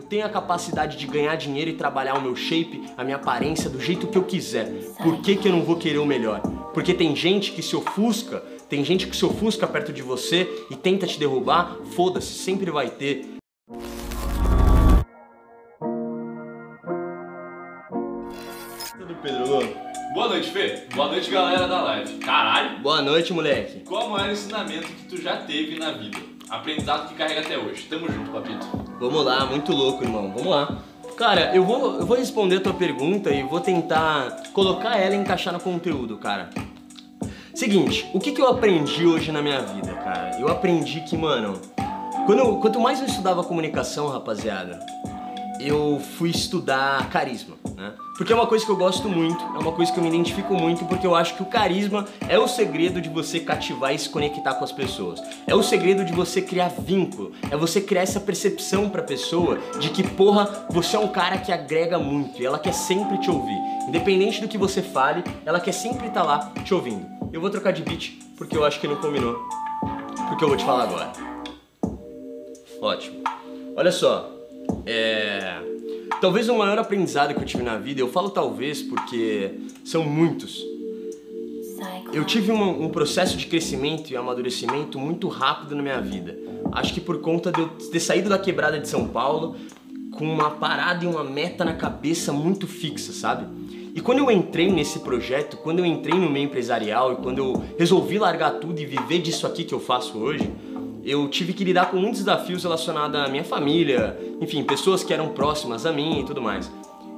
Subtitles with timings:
[0.00, 3.68] Eu tenho a capacidade de ganhar dinheiro e trabalhar o meu shape, a minha aparência
[3.68, 4.64] do jeito que eu quiser.
[4.96, 6.40] Por que, que eu não vou querer o melhor?
[6.72, 10.74] Porque tem gente que se ofusca, tem gente que se ofusca perto de você e
[10.74, 11.76] tenta te derrubar.
[11.94, 13.26] Foda-se, sempre vai ter.
[18.98, 19.44] Tudo Pedro
[20.14, 20.86] Boa noite, Fê.
[20.94, 22.14] Boa noite, galera da live.
[22.20, 23.80] Caralho, Boa noite, moleque.
[23.80, 26.39] qual é o maior ensinamento que tu já teve na vida?
[26.50, 27.84] Aprendizado que carrega até hoje.
[27.88, 28.66] Tamo junto, papito.
[28.98, 30.32] Vamos lá, muito louco, irmão.
[30.34, 30.78] Vamos lá.
[31.16, 35.18] Cara, eu vou, eu vou responder a tua pergunta e vou tentar colocar ela e
[35.18, 36.50] encaixar no conteúdo, cara.
[37.54, 40.40] Seguinte, o que, que eu aprendi hoje na minha vida, cara?
[40.40, 41.60] Eu aprendi que, mano,
[42.26, 44.80] quando quanto mais eu estudava comunicação, rapaziada,
[45.66, 47.92] eu fui estudar carisma, né?
[48.16, 50.54] Porque é uma coisa que eu gosto muito, é uma coisa que eu me identifico
[50.54, 54.08] muito, porque eu acho que o carisma é o segredo de você cativar e se
[54.08, 55.22] conectar com as pessoas.
[55.46, 59.88] É o segredo de você criar vínculo, é você criar essa percepção pra pessoa de
[59.88, 63.58] que, porra, você é um cara que agrega muito e ela quer sempre te ouvir.
[63.88, 67.06] Independente do que você fale, ela quer sempre estar lá te ouvindo.
[67.32, 69.38] Eu vou trocar de beat, porque eu acho que não combinou.
[70.28, 71.12] Porque eu vou te falar agora.
[72.82, 73.22] Ótimo.
[73.76, 74.39] Olha só,
[74.86, 75.60] é...
[76.20, 79.52] Talvez o maior aprendizado que eu tive na vida, eu falo talvez porque
[79.84, 80.62] são muitos.
[82.12, 86.36] Eu tive um, um processo de crescimento e amadurecimento muito rápido na minha vida.
[86.72, 89.56] Acho que por conta de eu ter saído da quebrada de São Paulo
[90.12, 93.46] com uma parada e uma meta na cabeça muito fixa, sabe?
[93.94, 97.64] E quando eu entrei nesse projeto, quando eu entrei no meio empresarial e quando eu
[97.78, 100.50] resolvi largar tudo e viver disso aqui que eu faço hoje,
[101.04, 105.28] eu tive que lidar com muitos desafios relacionados à minha família, enfim, pessoas que eram
[105.30, 106.70] próximas a mim e tudo mais.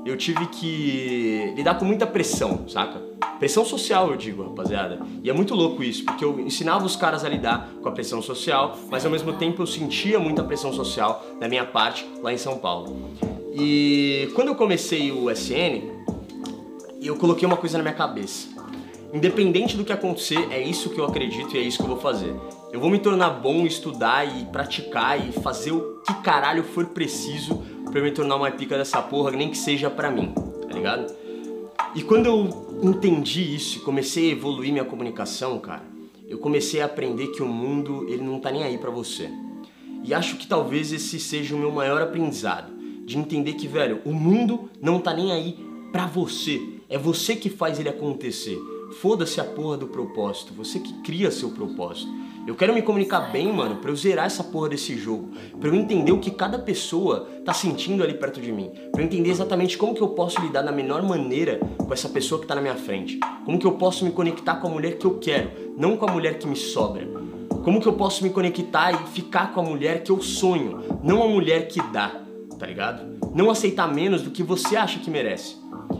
[0.05, 3.01] Eu tive que lidar com muita pressão, saca?
[3.39, 5.01] Pressão social, eu digo, rapaziada.
[5.23, 8.21] E é muito louco isso, porque eu ensinava os caras a lidar com a pressão
[8.21, 12.39] social, mas ao mesmo tempo eu sentia muita pressão social da minha parte lá em
[12.39, 13.11] São Paulo.
[13.55, 15.83] E quando eu comecei o SN,
[17.01, 18.49] eu coloquei uma coisa na minha cabeça.
[19.13, 22.01] Independente do que acontecer, é isso que eu acredito e é isso que eu vou
[22.01, 22.35] fazer.
[22.73, 27.63] Eu vou me tornar bom estudar e praticar e fazer o que caralho for preciso
[27.99, 30.33] eu me tornar uma pica dessa porra, nem que seja pra mim,
[30.67, 31.13] tá ligado?
[31.95, 35.83] E quando eu entendi isso e comecei a evoluir minha comunicação, cara,
[36.27, 39.31] eu comecei a aprender que o mundo, ele não tá nem aí pra você.
[40.03, 42.73] E acho que talvez esse seja o meu maior aprendizado,
[43.05, 45.59] de entender que, velho, o mundo não tá nem aí
[45.93, 46.61] pra você.
[46.89, 48.59] É você que faz ele acontecer.
[49.01, 52.13] Foda-se a porra do propósito, você que cria seu propósito.
[52.47, 55.75] Eu quero me comunicar bem, mano, pra eu zerar essa porra desse jogo, pra eu
[55.75, 59.79] entender o que cada pessoa tá sentindo ali perto de mim, pra eu entender exatamente
[59.79, 62.75] como que eu posso lidar da melhor maneira com essa pessoa que tá na minha
[62.75, 66.09] frente, como que eu posso me conectar com a mulher que eu quero, não com
[66.09, 67.07] a mulher que me sobra.
[67.65, 71.23] Como que eu posso me conectar e ficar com a mulher que eu sonho, não
[71.23, 72.23] a mulher que dá,
[72.59, 73.21] tá ligado?
[73.33, 75.57] Não aceitar menos do que você acha que merece.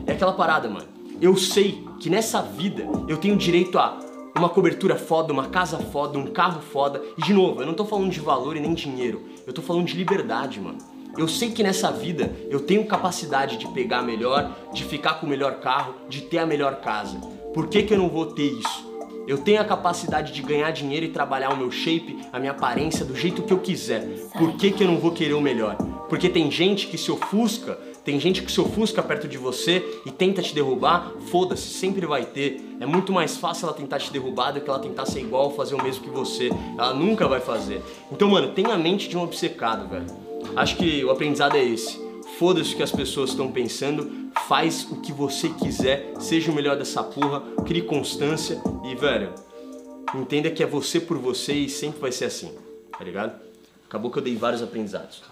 [0.07, 0.87] É aquela parada, mano.
[1.21, 3.97] Eu sei que nessa vida eu tenho direito a
[4.37, 7.01] uma cobertura foda, uma casa foda, um carro foda.
[7.17, 9.23] E de novo, eu não tô falando de valor e nem dinheiro.
[9.47, 10.79] Eu tô falando de liberdade, mano.
[11.17, 15.29] Eu sei que nessa vida eu tenho capacidade de pegar melhor, de ficar com o
[15.29, 17.19] melhor carro, de ter a melhor casa.
[17.55, 18.91] Por que, que eu não vou ter isso?
[19.29, 23.05] Eu tenho a capacidade de ganhar dinheiro e trabalhar o meu shape, a minha aparência
[23.05, 24.05] do jeito que eu quiser.
[24.37, 25.77] Por que, que eu não vou querer o melhor?
[26.09, 30.11] Porque tem gente que se ofusca, tem gente que se ofusca perto de você e
[30.11, 31.13] tenta te derrubar.
[31.31, 32.61] Foda-se, sempre vai ter.
[32.81, 35.55] É muito mais fácil ela tentar te derrubar do que ela tentar ser igual ou
[35.55, 36.51] fazer o mesmo que você.
[36.77, 37.81] Ela nunca vai fazer.
[38.11, 40.07] Então, mano, tenha a mente de um obcecado, velho.
[40.57, 42.01] Acho que o aprendizado é esse.
[42.39, 46.77] Foda-se o que as pessoas estão pensando, faz o que você quiser, seja o melhor
[46.77, 49.33] dessa porra, crie constância e, velho,
[50.13, 52.53] entenda que é você por você e sempre vai ser assim,
[52.99, 53.41] tá ligado?
[53.87, 55.23] Acabou que eu dei vários aprendizados.